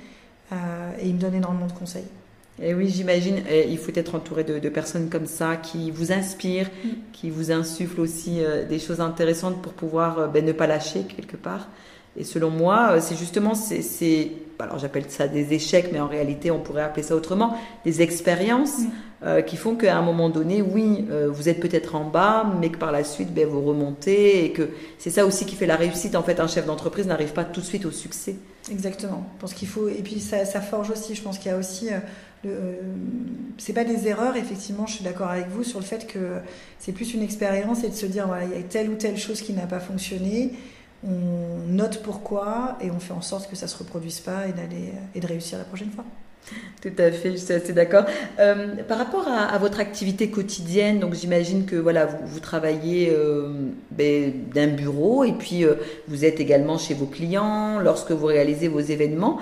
et 0.51 1.07
il 1.07 1.15
me 1.15 1.19
donne 1.19 1.35
énormément 1.35 1.67
de 1.67 1.73
conseils. 1.73 2.07
Et 2.61 2.73
oui, 2.73 2.89
j'imagine, 2.89 3.43
il 3.69 3.77
faut 3.77 3.91
être 3.93 4.15
entouré 4.15 4.43
de, 4.43 4.69
personnes 4.69 5.09
comme 5.09 5.27
ça 5.27 5.57
qui 5.57 5.91
vous 5.91 6.11
inspirent, 6.11 6.69
mm. 6.83 6.89
qui 7.13 7.29
vous 7.29 7.51
insufflent 7.51 8.01
aussi 8.01 8.43
euh, 8.43 8.65
des 8.65 8.79
choses 8.79 8.99
intéressantes 8.99 9.61
pour 9.61 9.73
pouvoir 9.73 10.19
euh, 10.19 10.27
ben, 10.27 10.43
ne 10.43 10.51
pas 10.51 10.65
lâcher 10.65 11.03
quelque 11.03 11.37
part 11.37 11.67
Et 12.15 12.23
selon 12.23 12.49
moi, 12.49 12.99
c'est 12.99 13.15
justement 13.15 13.53
c'est 13.53 13.81
alors 14.59 14.79
j'appelle 14.79 15.05
ça 15.09 15.27
des 15.27 15.53
échecs, 15.53 15.89
mais 15.91 15.99
en 15.99 16.07
réalité 16.07 16.51
on 16.51 16.59
pourrait 16.59 16.83
appeler 16.83 17.03
ça 17.03 17.15
autrement, 17.15 17.57
des 17.85 18.01
expériences 18.01 18.79
mm. 18.79 18.89
euh, 19.23 19.41
qui 19.41 19.57
font 19.57 19.75
qu'à 19.75 19.97
un 19.97 20.01
moment 20.01 20.29
donné, 20.29 20.61
oui, 20.61 21.05
euh, 21.11 21.29
vous 21.29 21.49
êtes 21.49 21.59
peut-être 21.59 21.95
en 21.95 22.05
bas, 22.05 22.45
mais 22.59 22.69
que 22.69 22.77
par 22.77 22.91
la 22.91 23.03
suite, 23.03 23.33
ben, 23.33 23.47
vous 23.47 23.61
remontez 23.61 24.45
et 24.45 24.51
que 24.51 24.69
c'est 24.97 25.09
ça 25.09 25.25
aussi 25.25 25.45
qui 25.45 25.55
fait 25.55 25.65
la 25.65 25.75
réussite. 25.75 26.15
En 26.15 26.23
fait, 26.23 26.39
un 26.39 26.47
chef 26.47 26.65
d'entreprise 26.65 27.07
n'arrive 27.07 27.33
pas 27.33 27.43
tout 27.43 27.61
de 27.61 27.65
suite 27.65 27.85
au 27.85 27.91
succès. 27.91 28.35
Exactement. 28.71 29.25
Je 29.35 29.41
pense 29.41 29.53
qu'il 29.53 29.67
faut 29.67 29.87
et 29.87 30.01
puis 30.03 30.19
ça, 30.19 30.43
forge 30.61 30.89
aussi. 30.89 31.15
Je 31.15 31.21
pense 31.21 31.37
qu'il 31.37 31.51
y 31.51 31.53
a 31.53 31.57
aussi 31.57 31.89
euh, 31.89 31.99
c'est 33.57 33.73
pas 33.73 33.83
des 33.83 34.07
erreurs. 34.07 34.35
Effectivement, 34.35 34.85
je 34.85 34.93
suis 34.93 35.03
d'accord 35.03 35.29
avec 35.29 35.47
vous 35.47 35.63
sur 35.63 35.79
le 35.79 35.85
fait 35.85 36.07
que 36.07 36.39
c'est 36.79 36.91
plus 36.91 37.13
une 37.13 37.21
expérience 37.21 37.83
et 37.83 37.89
de 37.89 37.95
se 37.95 38.05
dire 38.05 38.27
voilà, 38.27 38.45
il 38.45 38.51
y 38.51 38.59
a 38.59 38.63
telle 38.63 38.89
ou 38.89 38.95
telle 38.95 39.17
chose 39.17 39.41
qui 39.41 39.53
n'a 39.53 39.67
pas 39.67 39.79
fonctionné 39.79 40.53
on 41.03 41.67
note 41.67 42.01
pourquoi 42.03 42.77
et 42.81 42.91
on 42.91 42.99
fait 42.99 43.13
en 43.13 43.21
sorte 43.21 43.49
que 43.49 43.55
ça 43.55 43.67
se 43.67 43.77
reproduise 43.77 44.19
pas 44.19 44.47
et, 44.47 44.53
et 45.15 45.19
de 45.19 45.27
réussir 45.27 45.57
la 45.57 45.63
prochaine 45.63 45.91
fois. 45.91 46.05
Tout 46.81 46.93
à 46.99 47.11
fait, 47.11 47.31
je 47.31 47.37
suis 47.37 47.53
assez 47.53 47.73
d'accord. 47.73 48.05
Euh, 48.39 48.75
par 48.87 48.99
rapport 48.99 49.27
à, 49.27 49.57
votre 49.57 49.79
activité 49.79 50.29
quotidienne, 50.29 50.99
donc 50.99 51.15
j'imagine 51.15 51.65
que 51.65 51.75
voilà, 51.75 52.05
vous, 52.05 52.39
travaillez 52.39 53.09
euh, 53.09 53.49
ben, 53.91 54.31
d'un 54.53 54.67
bureau 54.67 55.23
et 55.23 55.33
puis 55.33 55.65
euh, 55.65 55.75
vous 56.07 56.23
êtes 56.23 56.39
également 56.39 56.77
chez 56.77 56.93
vos 56.93 57.07
clients 57.07 57.79
lorsque 57.79 58.11
vous 58.11 58.27
réalisez 58.27 58.67
vos 58.67 58.79
événements. 58.79 59.39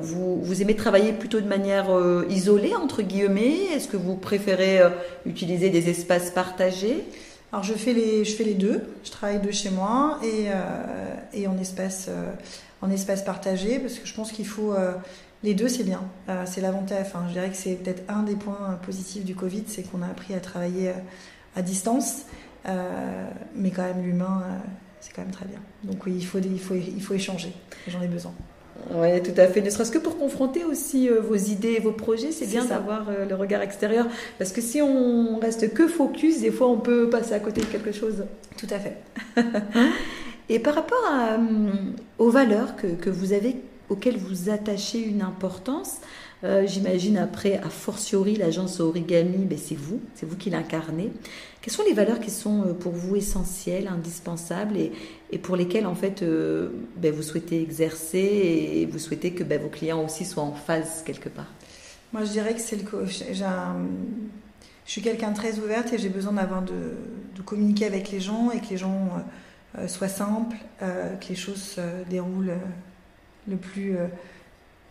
vous, 0.00 0.42
vous 0.42 0.62
aimez 0.62 0.74
travailler 0.74 1.12
plutôt 1.12 1.40
de 1.40 1.46
manière 1.46 1.86
isolée 2.28 2.74
entre 2.74 3.02
guillemets? 3.02 3.74
Est-ce 3.74 3.88
que 3.88 3.96
vous 3.96 4.16
préférez 4.16 4.80
utiliser 5.26 5.70
des 5.70 5.88
espaces 5.88 6.30
partagés? 6.30 7.04
Alors 7.52 7.64
je 7.64 7.72
fais 7.74 7.92
les, 7.92 8.24
je 8.24 8.34
fais 8.34 8.44
les 8.44 8.54
deux. 8.54 8.82
Je 9.04 9.10
travaille 9.10 9.40
de 9.40 9.50
chez 9.50 9.70
moi 9.70 10.18
et, 10.22 10.48
et 11.38 11.46
en 11.46 11.56
espace, 11.58 12.10
en 12.82 12.90
espace 12.90 13.22
partagé 13.22 13.78
parce 13.78 13.94
que 13.94 14.06
je 14.06 14.14
pense 14.14 14.32
qu'il 14.32 14.46
faut 14.46 14.74
les 15.42 15.54
deux, 15.54 15.68
c'est 15.68 15.84
bien. 15.84 16.02
c'est 16.46 16.60
l'avantage. 16.60 17.06
Enfin, 17.06 17.24
je 17.28 17.34
dirais 17.34 17.50
que 17.50 17.56
c'est 17.56 17.74
peut-être 17.74 18.02
un 18.08 18.22
des 18.22 18.34
points 18.34 18.78
positifs 18.84 19.24
du 19.24 19.34
Covid, 19.34 19.64
c'est 19.66 19.82
qu'on 19.82 20.02
a 20.02 20.06
appris 20.06 20.34
à 20.34 20.40
travailler 20.40 20.92
à 21.54 21.62
distance, 21.62 22.22
mais 22.64 23.70
quand 23.70 23.84
même 23.84 24.02
l'humain, 24.02 24.42
c'est 25.00 25.12
quand 25.14 25.22
même 25.22 25.30
très 25.30 25.46
bien. 25.46 25.60
Donc 25.84 26.04
oui, 26.06 26.14
il 26.16 26.26
faut, 26.26 26.38
il 26.38 26.60
faut, 26.60 26.74
il 26.74 27.02
faut 27.02 27.14
échanger. 27.14 27.52
J'en 27.86 28.02
ai 28.02 28.08
besoin. 28.08 28.34
Oui, 28.94 29.22
tout 29.22 29.38
à 29.38 29.46
fait. 29.46 29.60
Ne 29.60 29.70
serait-ce 29.70 29.90
que 29.90 29.98
pour 29.98 30.16
confronter 30.18 30.64
aussi 30.64 31.10
euh, 31.10 31.20
vos 31.20 31.34
idées 31.34 31.74
et 31.76 31.80
vos 31.80 31.92
projets, 31.92 32.32
c'est 32.32 32.46
bien 32.46 32.64
d'avoir 32.64 33.08
euh, 33.08 33.26
le 33.26 33.34
regard 33.34 33.60
extérieur. 33.60 34.06
Parce 34.38 34.52
que 34.52 34.60
si 34.60 34.80
on 34.80 35.38
reste 35.38 35.74
que 35.74 35.88
focus, 35.88 36.40
des 36.40 36.50
fois 36.50 36.68
on 36.68 36.78
peut 36.78 37.10
passer 37.10 37.34
à 37.34 37.40
côté 37.40 37.60
de 37.60 37.66
quelque 37.66 37.92
chose. 37.92 38.24
Tout 38.56 38.68
à 38.70 38.78
fait. 38.78 38.96
et 40.48 40.58
par 40.58 40.74
rapport 40.74 41.04
à, 41.10 41.34
euh, 41.34 41.38
aux 42.18 42.30
valeurs 42.30 42.76
que, 42.76 42.86
que, 42.86 43.10
vous 43.10 43.32
avez, 43.32 43.56
auxquelles 43.88 44.18
vous 44.18 44.50
attachez 44.50 45.00
une 45.00 45.22
importance, 45.22 45.98
j'imagine 46.42 47.18
après, 47.18 47.56
a 47.56 47.68
fortiori, 47.68 48.36
l'agence 48.36 48.80
Origami, 48.80 49.44
ben 49.44 49.58
c'est 49.58 49.74
vous, 49.74 50.00
c'est 50.14 50.24
vous 50.24 50.36
qui 50.36 50.50
l'incarnez. 50.50 51.10
Quelles 51.60 51.72
sont 51.72 51.82
les 51.82 51.92
valeurs 51.92 52.20
qui 52.20 52.30
sont 52.30 52.62
euh, 52.62 52.72
pour 52.72 52.92
vous 52.92 53.16
essentielles, 53.16 53.88
indispensables 53.88 54.76
et, 54.76 55.38
pour 55.38 55.56
lesquelles 55.56 55.86
en 55.86 55.94
fait 55.94 56.22
euh, 56.22 56.70
ben, 56.96 57.12
vous 57.12 57.22
souhaitez 57.22 57.60
exercer 57.60 58.18
et 58.18 58.86
vous 58.86 58.98
souhaitez 58.98 59.32
que 59.32 59.42
ben, 59.42 59.60
vos 59.60 59.68
clients 59.68 60.04
aussi 60.04 60.24
soient 60.24 60.44
en 60.44 60.54
phase 60.54 61.02
quelque 61.04 61.28
part? 61.28 61.52
Moi 62.12 62.24
je 62.24 62.30
dirais 62.30 62.54
que 62.54 62.60
c'est 62.60 62.76
le 62.76 63.04
je 63.04 64.92
suis 64.92 65.02
quelqu'un 65.02 65.32
de 65.32 65.36
très 65.36 65.58
ouverte 65.58 65.92
et 65.92 65.98
j'ai 65.98 66.08
besoin 66.08 66.32
d'avoir 66.32 66.62
de, 66.62 66.72
communiquer 67.44 67.84
avec 67.84 68.10
les 68.10 68.20
gens 68.20 68.50
et 68.50 68.60
que 68.60 68.70
les 68.70 68.78
gens 68.78 69.10
euh, 69.76 69.86
soient 69.88 70.08
simples, 70.08 70.56
que 70.80 71.28
les 71.28 71.34
choses 71.34 71.62
se 71.62 71.80
déroulent 72.08 72.54
le 73.48 73.56
plus 73.56 73.96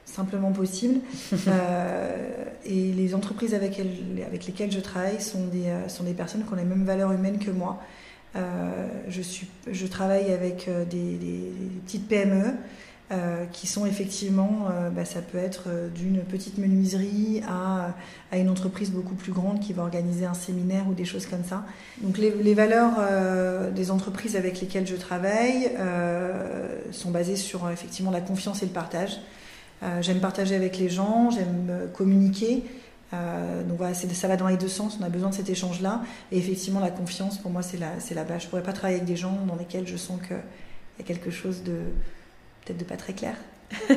simplement 0.07 0.51
possible. 0.51 0.99
Euh, 1.47 2.45
et 2.65 2.91
les 2.91 3.15
entreprises 3.15 3.53
avec, 3.53 3.79
avec, 4.25 4.47
lesquelles 4.47 4.71
je 4.71 4.79
travaille 4.79 5.21
sont 5.21 5.45
des, 5.47 5.67
euh, 5.67 5.87
sont 5.87 6.03
des 6.03 6.13
personnes 6.13 6.43
qui 6.43 6.51
ont 6.51 6.57
les 6.57 6.65
mêmes 6.65 6.83
valeurs 6.83 7.11
humaines 7.11 7.39
que 7.39 7.51
moi. 7.51 7.81
Euh, 8.35 8.87
je, 9.07 9.21
suis, 9.21 9.47
je 9.71 9.87
travaille 9.87 10.33
avec 10.33 10.69
des, 10.89 11.17
petites 11.85 12.07
PME 12.07 12.53
qui 13.53 13.67
sont 13.67 13.85
effectivement, 13.85 14.67
bah, 14.93 15.05
ça 15.05 15.21
peut 15.21 15.37
être 15.37 15.69
d'une 15.95 16.19
petite 16.19 16.57
menuiserie 16.57 17.41
à, 17.47 17.93
à, 18.33 18.37
une 18.37 18.49
entreprise 18.49 18.91
beaucoup 18.91 19.15
plus 19.15 19.31
grande 19.31 19.61
qui 19.61 19.71
va 19.71 19.83
organiser 19.83 20.25
un 20.25 20.33
séminaire 20.33 20.83
ou 20.89 20.93
des 20.93 21.05
choses 21.05 21.25
comme 21.25 21.45
ça. 21.45 21.63
Donc 22.01 22.17
les, 22.17 22.53
valeurs 22.53 22.99
des 23.71 23.91
entreprises 23.91 24.35
avec 24.35 24.59
lesquelles 24.59 24.85
je 24.85 24.97
travaille 24.97 25.71
sont 26.91 27.11
basées 27.11 27.37
sur 27.37 27.69
effectivement 27.69 28.11
la 28.11 28.19
confiance 28.21 28.61
et 28.61 28.65
le 28.65 28.73
partage. 28.73 29.19
Euh, 29.83 30.01
j'aime 30.01 30.19
partager 30.19 30.55
avec 30.55 30.77
les 30.77 30.89
gens, 30.89 31.29
j'aime 31.29 31.67
euh, 31.69 31.87
communiquer. 31.87 32.63
Euh, 33.13 33.63
donc 33.63 33.77
voilà, 33.77 33.93
ça 33.93 34.27
va 34.27 34.35
dans 34.35 34.47
les 34.47 34.57
deux 34.57 34.67
sens, 34.67 34.97
on 34.99 35.03
a 35.03 35.09
besoin 35.09 35.29
de 35.29 35.35
cet 35.35 35.49
échange-là. 35.49 36.01
Et 36.31 36.37
effectivement, 36.37 36.79
la 36.79 36.89
confiance, 36.91 37.37
pour 37.37 37.51
moi, 37.51 37.61
c'est 37.61 37.77
la, 37.77 37.91
la 38.15 38.23
base. 38.23 38.41
Je 38.41 38.45
ne 38.45 38.49
pourrais 38.49 38.63
pas 38.63 38.73
travailler 38.73 38.97
avec 38.97 39.07
des 39.07 39.15
gens 39.15 39.37
dans 39.47 39.55
lesquels 39.55 39.87
je 39.87 39.97
sens 39.97 40.19
qu'il 40.21 40.37
y 40.99 41.01
a 41.01 41.03
quelque 41.03 41.31
chose 41.31 41.63
de 41.63 41.77
peut-être 42.67 42.79
de 42.79 42.83
pas 42.83 42.97
très 42.97 43.13
clair. 43.13 43.36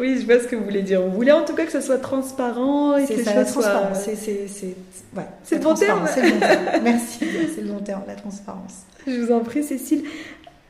oui, 0.00 0.20
je 0.20 0.26
vois 0.26 0.38
ce 0.40 0.46
que 0.46 0.56
vous 0.56 0.64
voulez 0.64 0.82
dire. 0.82 1.02
Vous 1.02 1.10
voulez 1.10 1.32
en 1.32 1.44
tout 1.44 1.54
cas 1.54 1.64
que 1.64 1.72
ça 1.72 1.80
soit 1.80 1.98
transparent 1.98 2.96
et 2.96 3.06
que 3.06 3.14
les 3.14 3.24
choses 3.24 3.48
soient... 3.48 3.92
C'est 3.94 4.76
ouais, 5.16 5.24
le 5.52 5.58
bon 5.58 5.74
terme. 5.74 6.06
C'est 6.12 6.22
le 6.22 6.32
bon 6.32 6.40
terme. 6.40 6.64
Merci, 6.82 7.26
c'est 7.54 7.60
le 7.60 7.68
bon 7.68 7.80
terme, 7.80 8.02
la 8.06 8.14
transparence. 8.14 8.82
Je 9.06 9.20
vous 9.20 9.32
en 9.32 9.40
prie, 9.40 9.64
Cécile. 9.64 10.04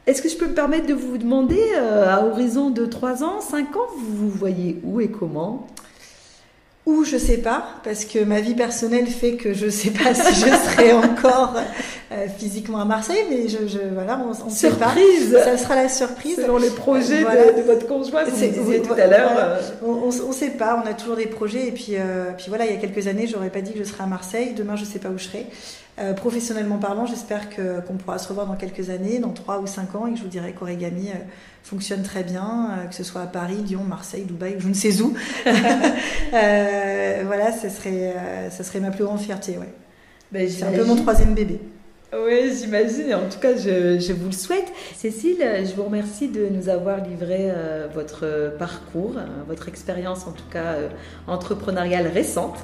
Est-ce 0.07 0.23
que 0.23 0.29
je 0.29 0.37
peux 0.37 0.49
me 0.49 0.55
permettre 0.55 0.87
de 0.87 0.95
vous 0.95 1.19
demander, 1.19 1.61
euh, 1.77 2.09
à 2.09 2.25
horizon 2.25 2.71
de 2.71 2.87
3 2.87 3.23
ans, 3.23 3.41
5 3.41 3.77
ans, 3.77 3.87
vous 3.97 4.17
vous 4.17 4.31
voyez 4.31 4.81
où 4.83 5.01
et 5.01 5.09
comment? 5.09 5.67
Où, 6.91 7.05
je 7.05 7.17
sais 7.17 7.39
pas, 7.39 7.65
parce 7.85 8.05
que 8.05 8.25
ma 8.25 8.41
vie 8.41 8.55
personnelle 8.55 9.07
fait 9.07 9.35
que 9.35 9.55
je 9.55 9.69
sais 9.69 9.91
pas 9.91 10.13
si 10.15 10.35
je 10.35 10.47
serai 10.47 10.93
encore 10.93 11.55
euh, 12.11 12.27
physiquement 12.37 12.81
à 12.81 12.85
Marseille, 12.85 13.25
mais 13.31 13.49
je, 13.49 13.79
voilà, 13.93 14.21
on, 14.25 14.47
on 14.47 14.51
sait 14.51 14.71
pas. 14.71 14.95
Ça 15.45 15.57
sera 15.57 15.77
la 15.77 15.89
surprise. 15.89 16.37
Selon 16.37 16.59
les 16.59 16.71
projets 16.71 17.21
de, 17.21 17.63
votre 17.63 17.87
conjoint, 17.87 18.25
vous 18.25 18.31
disiez 18.31 18.83
tout 18.83 18.95
à 18.95 19.07
l'heure. 19.07 19.33
Euh. 19.39 19.61
On, 19.83 20.07
ne 20.07 20.33
sait 20.33 20.51
pas, 20.51 20.83
on 20.85 20.89
a 20.89 20.95
toujours 20.95 21.17
des 21.17 21.27
projets, 21.27 21.69
et 21.69 21.73
puis, 21.73 21.95
puis 22.37 22.47
voilà, 22.49 22.67
il 22.67 22.73
y 22.73 22.77
a 22.77 22.81
quelques 22.81 23.07
années, 23.07 23.27
j'aurais 23.27 23.51
pas 23.51 23.61
dit 23.61 23.73
que 23.73 23.79
je 23.79 23.85
serais 23.85 24.05
à 24.05 24.09
Marseille. 24.09 24.55
Demain, 24.55 24.77
je 24.77 24.85
sais 24.85 24.99
pas 24.99 25.09
où 25.09 25.19
je 25.19 25.25
serai. 25.25 25.47
Euh, 26.01 26.15
professionnellement 26.15 26.79
parlant, 26.79 27.05
j'espère 27.05 27.51
que, 27.51 27.81
qu'on 27.81 27.95
pourra 27.95 28.19
se 28.19 28.27
revoir 28.29 28.47
dans 28.47 28.57
quelques 28.57 28.89
années, 28.89 29.19
dans 29.19 29.33
3 29.33 29.61
ou 29.61 29.67
5 29.67 29.95
ans, 29.97 30.07
et 30.07 30.13
que 30.13 30.17
je 30.17 30.23
vous 30.23 30.31
dirai 30.31 30.53
qu'Origami 30.53 31.11
euh, 31.11 31.19
fonctionne 31.63 32.03
très 32.03 32.25
bien, 32.25 32.71
euh, 32.71 32.87
que 32.87 32.95
ce 32.95 33.05
soit 33.05 33.21
à 33.21 33.27
Paris, 33.27 33.59
Lyon, 33.67 33.85
Marseille, 33.87 34.25
Dubaï, 34.25 34.57
ou 34.57 34.61
je 34.61 34.69
ne 34.69 34.75
sais 34.75 35.03
où. 35.03 35.13
voilà, 36.33 37.53
ce 37.53 37.69
serait, 37.69 38.15
ce 38.51 38.63
serait 38.63 38.81
ma 38.81 38.91
plus 38.91 39.05
grande 39.05 39.21
fierté. 39.21 39.59
Ouais. 39.59 39.73
Ben, 40.33 40.49
C'est 40.49 40.65
un 40.65 40.73
peu 40.73 40.85
mon 40.85 40.97
troisième 40.97 41.35
bébé. 41.35 41.61
Oui, 42.13 42.53
j'imagine. 42.59 43.15
En 43.15 43.29
tout 43.29 43.39
cas, 43.39 43.57
je, 43.57 44.13
vous 44.13 44.27
le 44.27 44.33
souhaite. 44.33 44.73
Cécile, 44.97 45.39
je 45.39 45.75
vous 45.75 45.85
remercie 45.85 46.29
de 46.29 46.49
nous 46.49 46.69
avoir 46.69 47.05
livré 47.05 47.51
euh, 47.51 47.87
votre 47.93 48.53
parcours, 48.59 49.15
euh, 49.17 49.27
votre 49.47 49.69
expérience 49.69 50.27
en 50.27 50.33
tout 50.33 50.49
cas 50.51 50.75
euh, 50.75 50.89
entrepreneuriale 51.29 52.09
récente, 52.09 52.59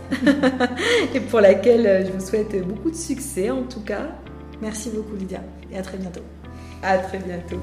et 1.15 1.21
pour 1.21 1.41
laquelle 1.41 2.07
je 2.07 2.13
vous 2.13 2.25
souhaite 2.25 2.61
beaucoup 2.67 2.91
de 2.91 2.97
succès 2.97 3.51
en 3.51 3.63
tout 3.63 3.83
cas. 3.83 4.09
Merci 4.61 4.91
beaucoup 4.91 5.15
Lydia, 5.17 5.41
et 5.73 5.79
à 5.79 5.83
très 5.83 5.99
bientôt. 5.99 6.23
À 6.83 6.99
très 6.99 7.19
bientôt. 7.19 7.61